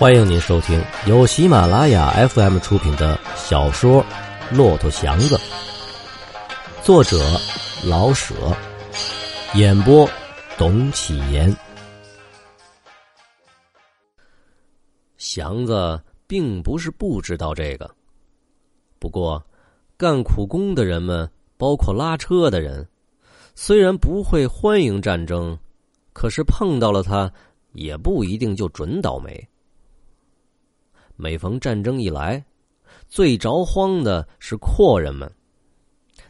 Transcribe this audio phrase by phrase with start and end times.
[0.00, 4.02] 欢迎您收听由喜马拉雅 FM 出品的小说
[4.56, 5.36] 《骆驼祥子》，
[6.82, 7.18] 作者
[7.84, 8.34] 老舍，
[9.54, 10.08] 演播
[10.56, 11.54] 董启言。
[15.18, 17.94] 祥子并不是不知道这个，
[18.98, 19.44] 不过
[19.98, 22.88] 干苦工的人们，包括拉车的人，
[23.54, 25.58] 虽然不会欢迎战争，
[26.14, 27.30] 可是碰到了他，
[27.74, 29.46] 也不一定就准倒霉。
[31.20, 32.42] 每逢战争一来，
[33.06, 35.30] 最着慌的是阔人们。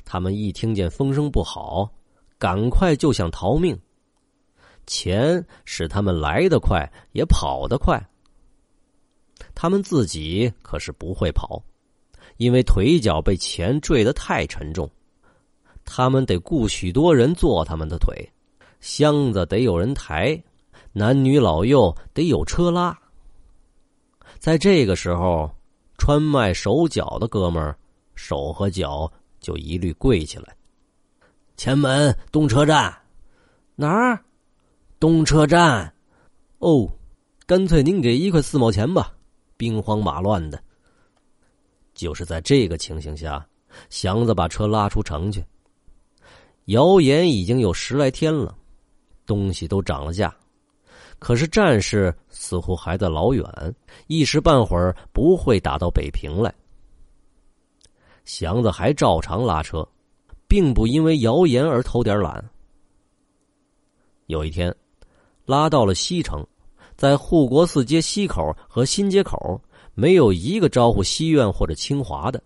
[0.05, 1.89] 他们一听见风声不好，
[2.39, 3.79] 赶快就想逃命。
[4.89, 8.05] 钱使他们来得快，也跑得快。
[9.55, 11.63] 他们自己可是不会跑，
[12.39, 14.91] 因为腿脚被钱坠得太沉重。
[15.85, 18.29] 他们得雇许多人坐他们的腿，
[18.81, 20.43] 箱子得有人抬，
[20.93, 22.99] 男女老幼得有车拉。
[24.41, 25.55] 在这个时候，
[25.99, 27.77] 穿卖手脚的哥们儿
[28.15, 30.57] 手和脚就一律跪起来。
[31.59, 32.91] 前门东车站，
[33.77, 34.19] 哪儿？
[34.99, 35.93] 东车站。
[36.59, 36.89] 哦，
[37.45, 39.13] 干脆您给一块四毛钱吧，
[39.59, 40.59] 兵荒马乱的。
[41.93, 43.47] 就是在这个情形下，
[43.91, 45.45] 祥子把车拉出城去。
[46.65, 48.57] 谣言已经有十来天了，
[49.27, 50.35] 东西都涨了价。
[51.21, 53.45] 可是战事似乎还在老远，
[54.09, 56.53] 一时半会儿不会打到北平来。
[58.25, 59.87] 祥子还照常拉车，
[60.49, 62.43] 并不因为谣言而偷点懒。
[64.27, 64.75] 有一天，
[65.45, 66.45] 拉到了西城，
[66.97, 69.61] 在护国寺街西口和新街口，
[69.95, 72.43] 没有一个招呼西苑或者清华的。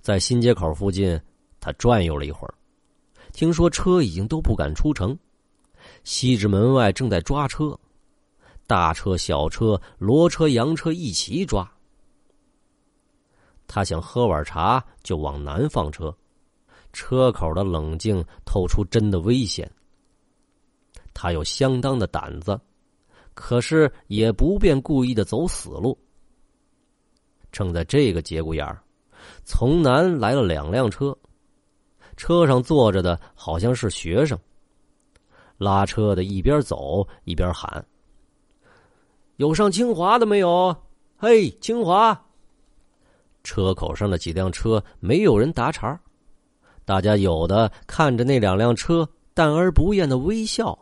[0.00, 1.20] 在新街口附近，
[1.60, 2.54] 他转悠了一会儿，
[3.32, 5.16] 听说车已经都不敢出城。
[6.08, 7.78] 西直门外正在抓车，
[8.66, 11.70] 大车、小车、骡车、洋车一齐抓。
[13.66, 16.16] 他想喝碗茶，就往南放车。
[16.94, 19.70] 车口的冷静透出真的危险。
[21.12, 22.58] 他有相当的胆子，
[23.34, 25.96] 可是也不便故意的走死路。
[27.52, 28.82] 正在这个节骨眼儿，
[29.44, 31.14] 从南来了两辆车，
[32.16, 34.38] 车上坐着的好像是学生。
[35.58, 37.84] 拉车的一边走一边喊
[39.36, 40.74] ：“有上清华的没有？
[41.16, 42.18] 嘿，清华！”
[43.44, 45.98] 车口上的几辆车没有人答茬
[46.84, 50.78] 大家有的看着那两辆车淡而不厌的微笑，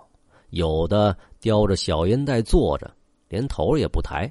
[0.51, 2.91] 有的叼着小烟袋坐着，
[3.29, 4.31] 连头也不抬。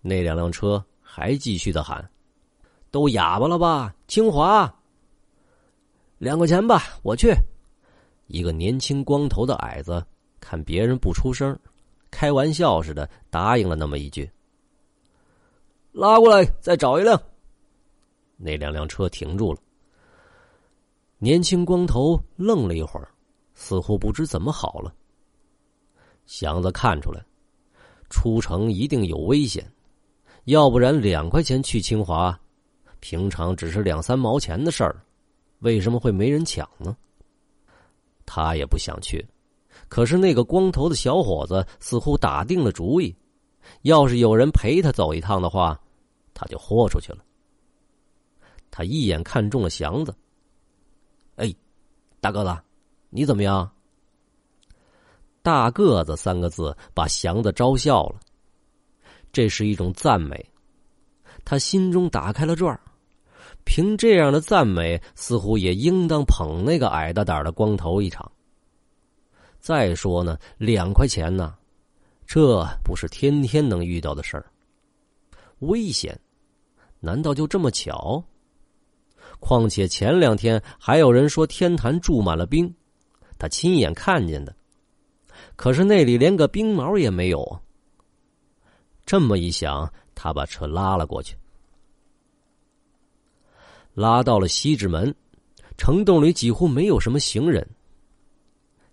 [0.00, 2.10] 那两辆车还继续的喊
[2.90, 3.94] ：“都哑巴了吧？
[4.08, 4.72] 清华，
[6.18, 7.34] 两块钱吧，我去。”
[8.30, 10.04] 一个年轻光头的矮子，
[10.38, 11.58] 看别人不出声，
[12.12, 14.30] 开玩笑似的答应了那么一句
[15.90, 17.20] ：“拉过来，再找一辆。”
[18.38, 19.58] 那两辆车停住了。
[21.18, 23.08] 年轻光头愣了一会儿，
[23.54, 24.94] 似乎不知怎么好了。
[26.24, 27.20] 祥子看出来，
[28.10, 29.68] 出城一定有危险，
[30.44, 32.38] 要不然两块钱去清华，
[33.00, 35.04] 平常只是两三毛钱的事儿，
[35.58, 36.96] 为什么会没人抢呢？
[38.32, 39.26] 他也不想去，
[39.88, 43.12] 可是那个光头的小伙子似乎打定了主意，
[43.82, 45.76] 要是有人陪他走一趟的话，
[46.32, 47.24] 他就豁出去了。
[48.70, 50.14] 他一眼看中了祥子，
[51.34, 51.52] 哎，
[52.20, 52.56] 大个子，
[53.08, 53.68] 你怎么样？
[55.42, 58.20] 大个子三个字把祥子招笑了，
[59.32, 60.48] 这是一种赞美，
[61.44, 62.80] 他心中打开了转儿。
[63.64, 68.30] 凭这样的赞美，似乎也应当捧那个矮大胆的光头一场。
[69.58, 71.54] 再说呢，两块钱呢，
[72.26, 74.46] 这不是天天能遇到的事儿。
[75.60, 76.18] 危险，
[76.98, 78.22] 难道就这么巧？
[79.38, 82.74] 况且前两天还有人说天坛住满了冰，
[83.38, 84.54] 他亲眼看见的。
[85.56, 87.60] 可是那里连个冰毛也没有。
[89.04, 91.36] 这么一想，他把车拉了过去。
[94.00, 95.14] 拉到了西直门，
[95.76, 97.68] 城洞里几乎没有什么行人。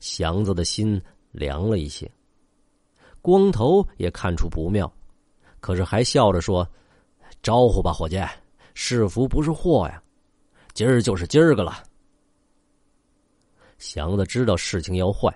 [0.01, 1.01] 祥子的心
[1.31, 2.11] 凉了一些。
[3.21, 4.93] 光头也看出不妙，
[5.61, 6.69] 可是还笑着说
[7.41, 8.21] ：“招呼吧，伙计，
[8.73, 10.03] 是福不是祸呀，
[10.73, 11.81] 今儿就是今儿个了。”
[13.79, 15.33] 祥子知道事情要坏，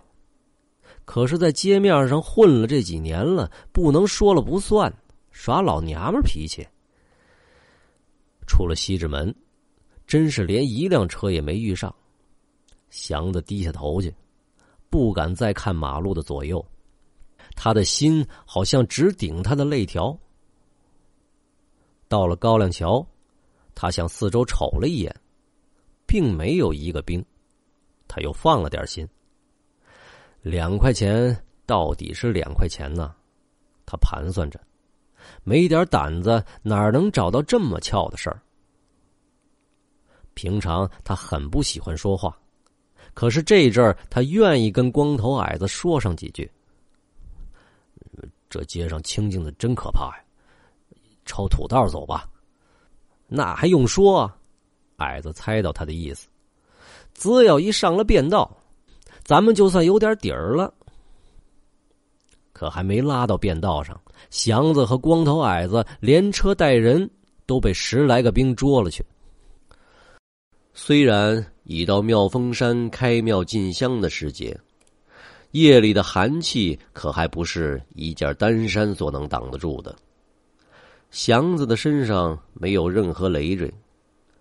[1.06, 4.94] 可是，在街面上混了这几年了，不能说了不算，
[5.32, 6.68] 耍老娘们脾气。
[8.46, 9.34] 出了西直门。
[10.12, 11.96] 真是连一辆车也没遇上，
[12.90, 14.13] 祥子低下头去，
[14.90, 16.62] 不敢再看马路的左右。
[17.56, 20.13] 他的心好像直顶他的肋条。
[22.10, 23.08] 到了高粱桥，
[23.74, 25.16] 他向四周瞅了一眼，
[26.06, 27.24] 并没有一个兵，
[28.06, 29.08] 他又放了点心。
[30.42, 33.16] 两块钱到底是两块钱呢？
[33.86, 34.60] 他盘算着，
[35.46, 38.44] 没点胆子哪能找到这么巧的事儿？
[40.42, 42.36] 平常他很不喜欢说话，
[43.14, 46.50] 可是这阵儿他愿意跟光头矮子说上几句。
[48.50, 50.24] 这街上清静的真可怕呀！
[51.28, 52.28] 朝土道走吧，
[53.28, 54.30] 那还用说？
[54.98, 56.28] 矮子猜到他的意思，
[57.14, 58.52] 只要一上了便道，
[59.24, 60.74] 咱们就算有点底儿了。
[62.52, 64.02] 可还没拉到便道上，
[64.32, 67.08] 祥子和光头矮子连车带人
[67.46, 69.06] 都被十来个兵捉了去。
[70.74, 74.58] 虽然已到妙峰山开庙进香的时节，
[75.52, 79.96] 夜里的寒气可还不是一件单衫所能挡得住的。
[81.10, 83.72] 祥子的身上没有任何累赘，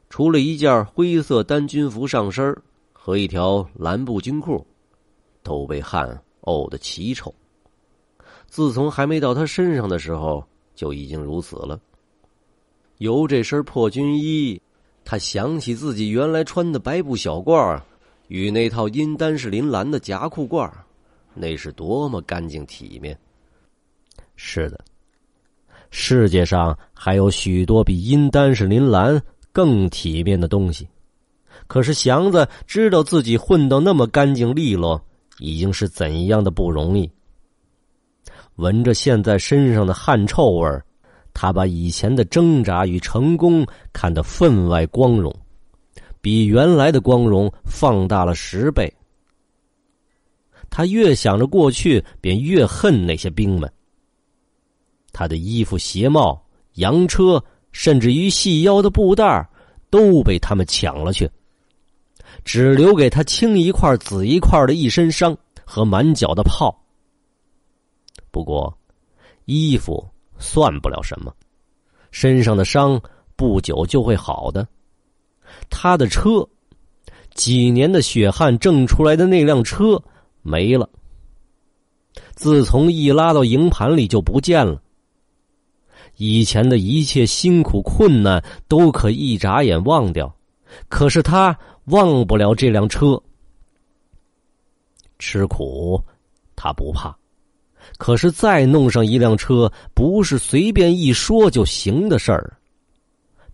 [0.08, 2.56] 除了一件灰色单军服上身
[2.92, 4.64] 和一条蓝布军裤，
[5.42, 7.34] 都被汗沤得奇臭。
[8.46, 10.44] 自从还没到他身上的时候，
[10.76, 11.80] 就已经如此了。
[12.98, 14.60] 由这身破军衣，
[15.10, 17.82] 他想起自己原来穿的白布小褂
[18.28, 20.70] 与那套阴丹士林蓝的夹裤褂
[21.34, 23.18] 那是多么干净体面。
[24.36, 24.78] 是的。
[25.90, 29.20] 世界上还有许多比阴丹士林兰
[29.50, 30.86] 更体面的东西，
[31.66, 35.04] 可是祥子知道自己混到那么干净利落，
[35.40, 37.10] 已经是怎样的不容易。
[38.54, 40.80] 闻着现在身上的汗臭味
[41.32, 45.34] 他把以前的挣扎与成功看得分外光荣，
[46.20, 48.92] 比原来的光荣放大了十倍。
[50.68, 53.72] 他越想着过去，便越恨那些兵们。
[55.12, 56.40] 他的衣服、鞋帽、
[56.74, 57.42] 洋车，
[57.72, 59.48] 甚至于细腰的布袋
[59.90, 61.28] 都被他们抢了去，
[62.44, 66.72] 只留给他青一块紫一块的一身伤和满脚的泡。
[68.30, 68.72] 不过，
[69.46, 70.06] 衣服
[70.40, 71.32] 算不了什么，
[72.10, 73.00] 身上的伤
[73.36, 74.66] 不久就会好的。
[75.68, 76.48] 他的车，
[77.34, 80.02] 几年的血汗挣出来的那辆车
[80.42, 80.88] 没了，
[82.34, 84.82] 自从一拉到营盘里就不见了。
[86.16, 90.34] 以前的一切辛苦困难都可一眨眼忘掉，
[90.88, 93.20] 可是他忘不了这辆车。
[95.18, 96.02] 吃苦
[96.56, 97.16] 他不怕，
[98.00, 102.56] 可是再弄上一辆车，不是随便一说就行的事儿，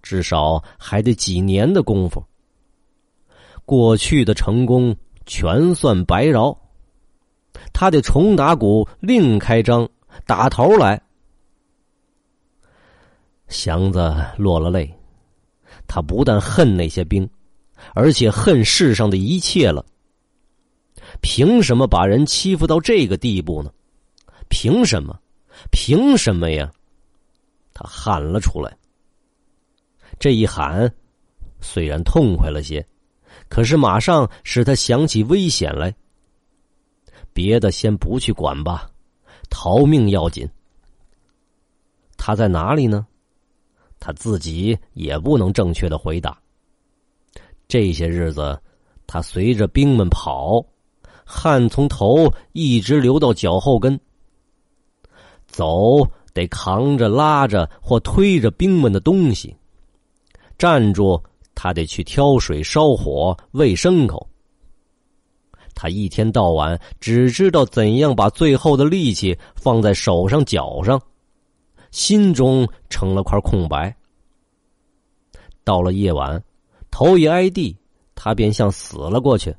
[0.00, 2.25] 至少还得几年的功夫。
[3.64, 4.94] 过去的成功
[5.26, 6.56] 全算白饶，
[7.72, 9.88] 他得重打鼓，另开张，
[10.25, 11.02] 打头来。
[13.49, 14.94] 祥子落了泪，
[15.88, 17.28] 他不但恨那些兵，
[17.94, 19.84] 而且恨世上的一切了。
[21.20, 23.72] 凭什么把人欺负到这个地步呢？
[24.48, 25.19] 凭什么？
[25.70, 26.70] 凭什么呀？
[27.72, 28.76] 他喊了出来。
[30.19, 30.94] 这一喊，
[31.60, 32.87] 虽然痛快了些，
[33.48, 35.94] 可是马上使他想起危险来。
[37.32, 38.90] 别的先不去管吧，
[39.50, 40.49] 逃命要紧。
[42.16, 43.06] 他在哪里呢？
[43.99, 46.38] 他自己也不能正确的回答。
[47.68, 48.59] 这些日子，
[49.06, 50.64] 他随着兵们跑，
[51.25, 53.99] 汗从头一直流到脚后跟。
[55.56, 59.56] 走得扛着、拉着或推着兵们的东西；
[60.58, 61.22] 站住，
[61.54, 64.28] 他得去挑水、烧火、喂牲口。
[65.75, 71.00] 他一天到晚只知道怎样把最后的力气放在手上、脚上。
[71.90, 73.96] 心中成了块空白。
[75.64, 76.42] 到了夜晚，
[76.90, 77.75] 头一挨地，
[78.14, 79.54] 他便像死了过去。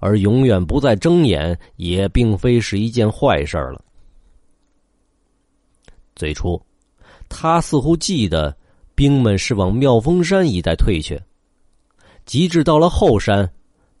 [0.00, 3.83] 而永远不再睁眼，也并非是一件坏事了。
[6.16, 6.60] 最初，
[7.28, 8.56] 他似乎记得
[8.94, 11.20] 兵们是往妙峰山一带退去。
[12.24, 13.50] 及至到了后山，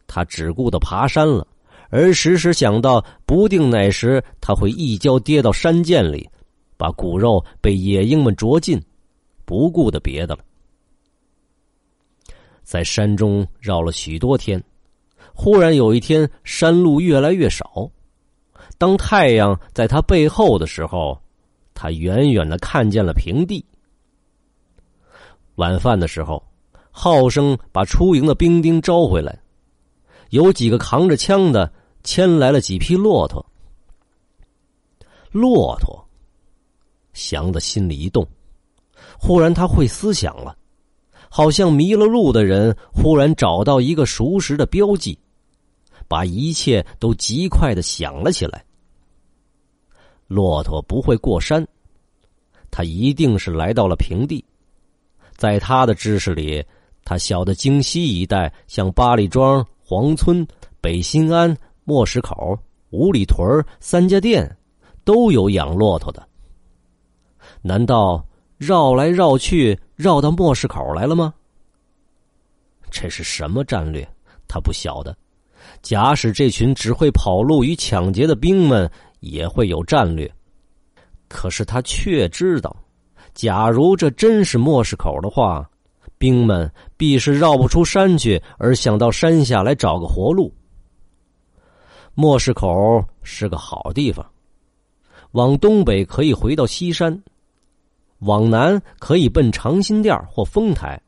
[0.06, 1.46] 他只顾得爬山了，
[1.90, 6.28] 而时时想到，不定哪时他会一跤跌到山涧里。
[6.76, 8.82] 把骨肉被野鹰们啄尽，
[9.44, 10.44] 不顾的别的了。
[12.62, 14.62] 在山中绕了许多天，
[15.32, 17.88] 忽然有一天，山路越来越少。
[18.76, 21.16] 当太阳在他背后的时候，
[21.84, 23.62] 他远远的看见了平地。
[25.56, 26.42] 晚饭的时候，
[26.90, 29.38] 号声把出营的兵丁招回来，
[30.30, 31.70] 有几个扛着枪的
[32.02, 33.44] 牵来了几匹骆驼。
[35.30, 36.02] 骆驼。
[37.12, 38.26] 祥子心里一动，
[39.18, 40.56] 忽然他会思想了，
[41.28, 45.18] 好像迷了路的人忽然找到一个熟识的标记，
[46.08, 48.64] 把一切都极快的想了起来。
[50.26, 51.64] 骆驼不会过山，
[52.76, 54.44] 他一定是来到了平地。
[55.36, 56.60] 在他的知识里，
[57.04, 60.44] 他晓得京西一带，像八里庄、黄村、
[60.80, 62.58] 北新安、磨石口、
[62.90, 64.56] 五里屯、三家店，
[65.04, 66.26] 都有养骆驼的。
[67.62, 68.26] 难道
[68.58, 71.32] 绕来绕去绕到磨石口来了吗？
[72.90, 74.04] 这是什么战略？
[74.48, 75.16] 他不晓得。
[75.80, 78.90] 假使这群只会跑路与抢劫的兵们
[79.20, 80.28] 也会有战略，
[81.28, 82.74] 可是他却知道，
[83.34, 85.68] 假如这真是磨石口的话，
[86.18, 90.52] 兵们必是绕不出山去，而想到山下来找个活路。
[92.14, 94.24] 磨石口是个好地方，
[95.32, 97.22] 往东北可以回到西山。
[98.20, 100.98] 往南可以奔长辛店或丰台，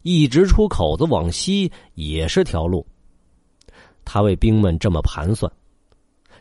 [0.00, 2.86] 一直出口子往西也是条路。
[4.02, 5.52] 他为兵们这么盘算，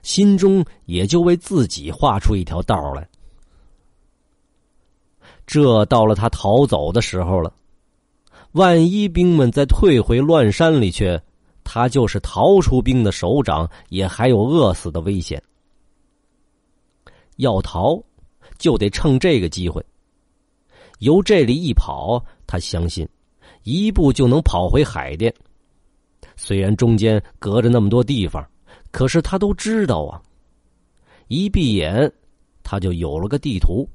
[0.01, 3.07] 心中也就为自己画出一条道来。
[5.47, 7.53] 这到了他逃走的时候了，
[8.51, 11.19] 万一兵们再退回乱山里去，
[11.63, 15.41] 他就是逃出兵的首长，也还有饿死的危险。
[17.37, 18.01] 要逃。
[18.57, 19.81] 就得趁这个机会，
[20.97, 23.07] 由这里一跑，他相信
[23.63, 25.33] 一步就能跑回海淀。
[26.35, 28.45] 虽然中间隔着那么多地方，
[28.91, 30.21] 可是他都知道啊。
[31.27, 32.11] 一闭眼，
[32.63, 33.87] 他就有了个地图。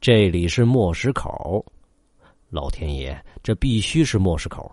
[0.00, 1.64] 这里是磨石口，
[2.50, 4.70] 老天爷，这必须是磨石口。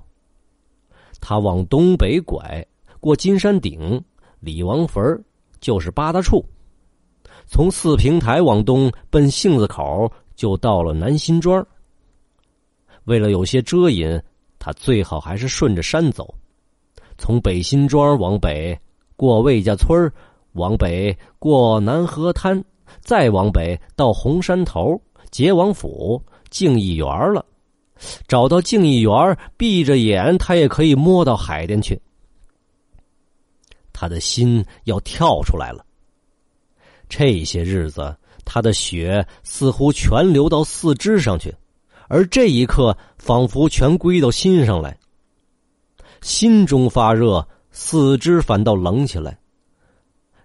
[1.22, 2.66] 他往东北拐，
[3.00, 4.04] 过金山顶、
[4.40, 5.24] 李王坟，
[5.60, 6.44] 就是八大处。
[7.46, 11.66] 从四平台往东奔杏子口，就到了南新庄。
[13.04, 14.24] 为了有些遮掩，
[14.58, 16.34] 他最好还是顺着山走，
[17.20, 18.80] 从北新庄往北，
[19.16, 20.12] 过魏家村
[20.54, 22.64] 往北过南河滩，
[23.02, 25.00] 再往北到红山头、
[25.30, 27.46] 结王府、敬义园了。
[28.28, 32.02] 找到敬义园，闭着眼他也可以摸到海淀去。
[33.92, 35.86] 他的心要跳出来了。
[37.10, 41.54] 这些日子，他的血似乎全流到四肢上去，
[42.08, 44.98] 而这一刻，仿佛全归到心上来。
[46.22, 49.38] 心中发热，四肢反倒冷起来。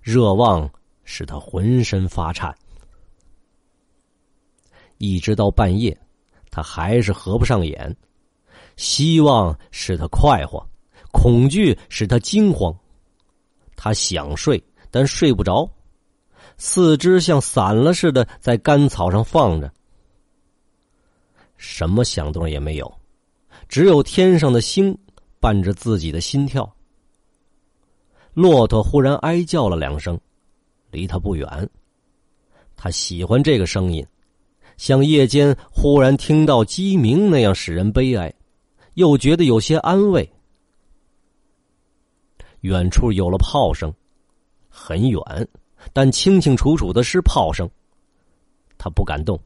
[0.00, 0.70] 热望
[1.04, 2.54] 使他浑身发颤，
[4.98, 5.98] 一直到半夜，
[6.50, 7.96] 他还是合不上眼。
[8.76, 10.66] 希望使他快活，
[11.12, 12.76] 恐惧使他惊慌。
[13.76, 15.68] 他想睡，但睡不着。
[16.56, 19.72] 四肢像散了似的，在干草上放着，
[21.56, 22.92] 什么响动也没有，
[23.68, 24.96] 只有天上的星
[25.44, 26.74] 伴着自己的心跳。
[28.32, 30.18] 骆驼忽然哀叫了两声，
[30.90, 31.68] 离他不远。
[32.74, 34.02] 他喜欢这个声音，
[34.78, 38.32] 像夜间忽然听到鸡鸣那样使人悲哀，
[38.94, 40.26] 又觉得有些安慰。
[42.62, 43.92] 远处有了炮声，
[44.70, 45.20] 很远。
[45.92, 47.68] 但清清楚楚的是炮声，
[48.78, 49.38] 他不敢动，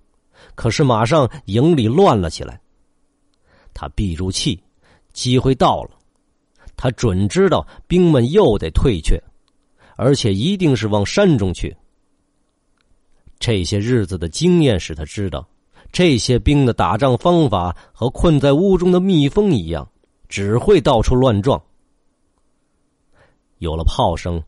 [0.55, 2.61] 可是马上营里乱了起来。
[3.75, 4.63] 他闭住气，
[5.19, 5.91] 机会到了，
[6.77, 9.21] 他准知道兵们又得退却，
[9.97, 11.77] 而且一定是往山中去。
[13.41, 15.45] 这些日子的经验使他知道，
[15.91, 19.91] 这些兵的打仗方法和困在屋中的蜜蜂一样，
[20.29, 21.61] 只会到处乱撞。
[23.59, 24.41] 有了炮声。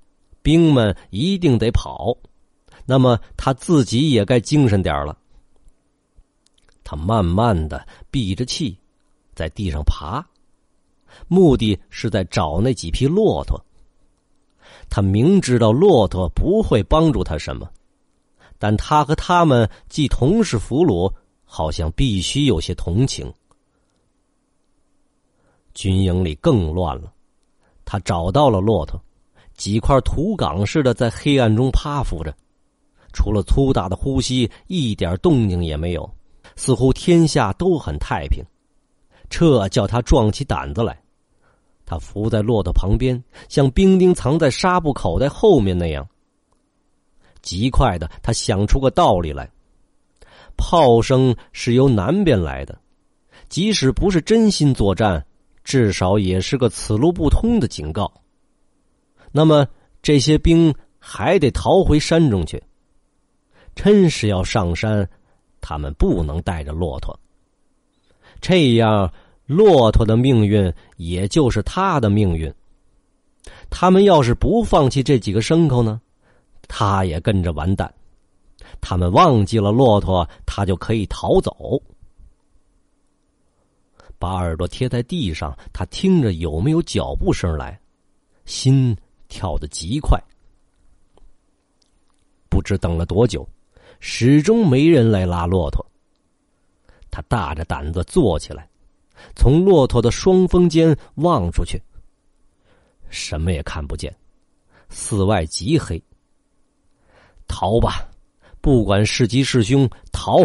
[0.43, 2.17] 兵们一定得跑，
[2.87, 5.15] 那么他自己也该精神点了。
[6.83, 8.75] 他慢慢的闭着气，
[9.35, 10.27] 在地上爬，
[11.29, 13.61] 目的是在找那几匹骆驼。
[14.89, 17.71] 他明知道骆驼不会帮助他什么，
[18.59, 21.13] 但他和他们既同是俘虏，
[21.45, 23.33] 好像必须有些同情。
[25.75, 27.13] 军营里更乱了，
[27.85, 29.01] 他找到了骆驼。
[29.55, 32.35] 几块土岗似的在黑暗中趴伏着，
[33.13, 36.11] 除了粗大的呼吸，一点动静也没有，
[36.57, 38.43] 似乎天下都很太平。
[39.29, 41.00] 这叫他壮起胆子来。
[41.91, 46.09] 他伏在骆驼旁边，像兵丁藏在纱布口袋后面那样。
[47.43, 49.51] 极快的，他想出个道理来：
[50.57, 52.79] 炮声是由南边来的，
[53.49, 55.27] 即使不是真心作战，
[55.65, 58.09] 至少也是个此路不通的警告。
[59.33, 59.67] 那么
[60.01, 62.63] 这些兵还得逃回山中去。
[63.75, 65.11] 真是要上山，
[65.61, 67.19] 他们不能带着骆驼。
[68.41, 69.13] 这样，
[69.51, 72.55] 骆驼的命运也就是他的命运。
[73.69, 76.01] 他们要是不放弃这几个牲口呢，
[76.69, 77.93] 他也跟着完蛋。
[78.81, 81.83] 他们忘记了骆驼，他就可以逃走。
[84.21, 87.77] 把耳朵贴在地上，他听着有没有脚步声来，
[88.45, 90.17] 心跳得极快。
[92.49, 93.45] 不知等了多久，
[93.99, 95.85] 始终没人来拉骆驼。
[97.11, 98.70] 他大着胆子坐起来，
[99.35, 101.83] 从骆驼的双峰间望出去，
[103.09, 104.15] 什么也看不见，
[104.89, 106.03] 寺外极黑。
[107.49, 108.09] 逃吧，
[108.61, 110.43] 不管是吉是凶，逃！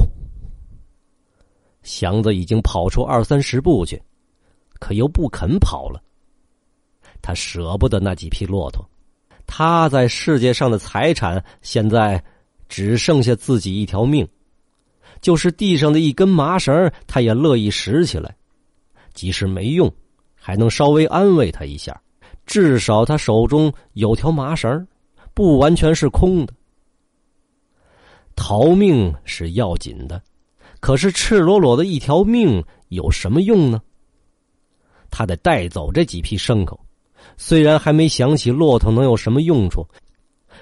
[1.84, 4.02] 祥子已经跑出二三十步去，
[4.80, 6.02] 可又不肯跑了。
[7.22, 8.88] 他舍不得那几匹骆驼，
[9.46, 12.24] 他在世界上的财产现在
[12.68, 14.28] 只剩下自己一条命，
[15.22, 18.36] 就是地上的一根麻绳，他也乐意拾起来。
[19.16, 19.92] 即使没用，
[20.36, 22.00] 还能稍微安慰他一下，
[22.46, 24.88] 至少他手中有条麻绳，
[25.34, 26.54] 不完全是空的。
[28.36, 30.22] 逃命是要紧的。
[30.82, 33.82] 可是赤裸裸的一条命有什么用呢？
[35.10, 36.80] 他得带走这几匹牲口，
[37.38, 39.88] 虽然还没想起骆驼能有什么用处，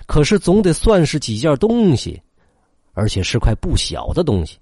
[0.06, 2.22] 可是总得算是几件东西，
[2.94, 4.58] 而且是块不小的东西。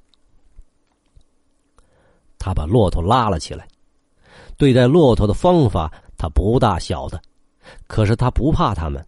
[2.39, 3.67] 他把骆驼拉了起来，
[4.61, 7.19] 对待骆驼的方法他不大晓得，
[7.87, 9.03] 可是他不怕他们，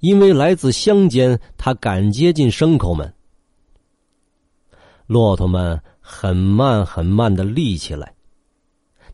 [0.00, 3.12] 因为来自乡间，他敢接近牲口们。
[5.06, 8.14] 骆驼们很慢很慢的立起来，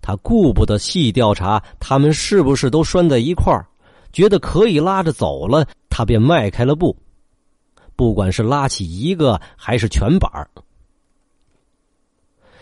[0.00, 3.66] 他顾不得细调查他们是不是都拴在一块儿，
[4.12, 6.96] 觉得可以拉着走了，他便迈开了步。
[7.96, 10.48] 不管是拉起一个还是全板儿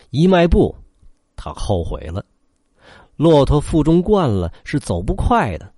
[0.09, 0.75] 一迈步，
[1.37, 2.25] 他后悔了。
[3.21, 5.71] 骆驼负重惯了，是走不快的，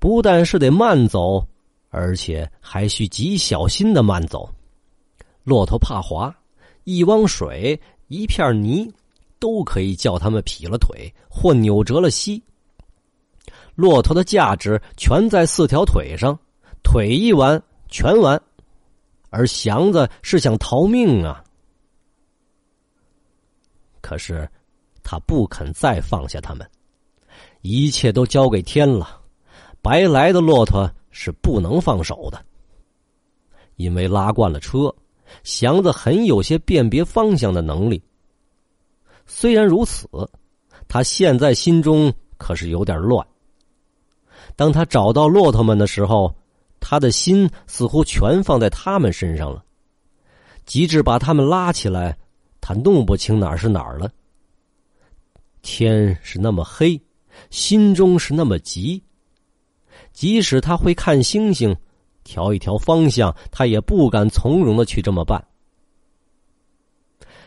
[0.00, 1.46] 不但是得慢走，
[1.90, 4.52] 而且还需极小心的慢走。
[5.44, 6.34] 骆驼怕滑。
[6.82, 8.92] 一汪水、一片泥，
[9.38, 12.42] 都可以叫他们劈了腿或扭折了膝。
[13.76, 16.36] 骆驼的价值全在四条腿上，
[16.82, 18.42] 腿一完全完。
[19.30, 21.44] 而祥子是想逃命啊，
[24.00, 24.50] 可是
[25.02, 26.68] 他不肯再放下他们，
[27.60, 29.20] 一切都交给天了。
[29.80, 32.40] 白来的骆驼是不能放手的，
[33.76, 34.94] 因为拉惯了车。
[35.44, 38.02] 祥子很有些辨别方向的能力。
[39.26, 40.06] 虽然如此，
[40.86, 43.26] 他现在心中可是有点乱。
[44.56, 46.34] 当他找到骆驼们的时候，
[46.80, 49.64] 他的心似乎全放在他们身上了。
[50.66, 52.16] 及至把他们拉起来，
[52.60, 54.10] 他弄不清哪儿是哪儿了。
[55.62, 57.00] 天是那么黑，
[57.50, 59.02] 心中是那么急。
[60.12, 61.74] 即使他会看星星。
[62.24, 65.44] 调一调方向，他也不敢从容的去这么办。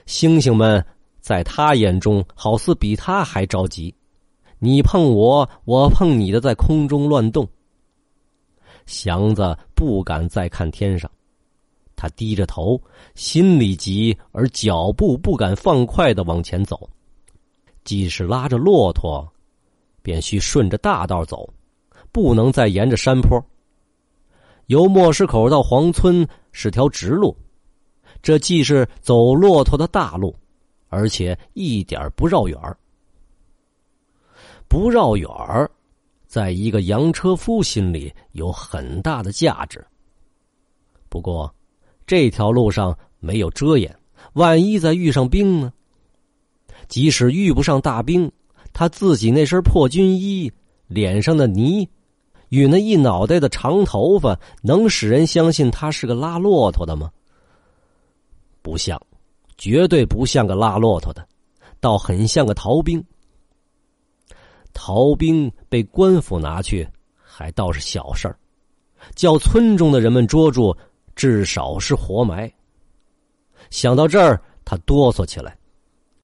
[0.06, 0.86] 星星们
[1.22, 3.96] 在他眼中好似比他还着急，
[4.60, 7.48] 你碰我，我碰你的，在空中乱动。
[8.86, 11.10] 祥子不敢再看天上，
[11.96, 12.78] 他低着头，
[13.16, 16.90] 心里急，而脚步不敢放快的往前走。
[17.86, 19.26] 即使拉着骆驼，
[20.02, 21.48] 便需顺着大道走，
[22.12, 23.42] 不能再沿着山坡。
[24.66, 27.38] 由磨石口到黄村是条直路，
[28.24, 30.36] 这既是走骆驼的大路，
[30.90, 32.60] 而且一点不绕远
[34.68, 35.30] 不绕远
[36.26, 39.86] 在一个洋车夫心里有很大的价值。
[41.08, 41.54] 不过，
[42.08, 43.96] 这条路上没有遮掩，
[44.34, 45.72] 万一再遇上兵呢？
[46.88, 48.32] 即使遇不上大兵，
[48.74, 50.52] 他自己那身破军衣，
[50.88, 51.88] 脸上的泥。
[52.50, 57.12] 与那一脑袋的长头发，能使人相信他是个拉骆驼的吗？
[58.62, 59.02] 不像，
[59.58, 61.28] 绝对不像个拉骆驼的，
[61.80, 63.04] 倒很像个逃兵。
[64.74, 68.36] 逃兵被官府拿去，还倒是小事儿；
[69.16, 70.76] 叫村中的人们捉住，
[71.16, 72.50] 至少是活埋。
[73.72, 75.58] 想到这儿，他哆嗦起来。